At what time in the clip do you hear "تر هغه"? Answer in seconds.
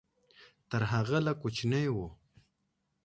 0.69-1.17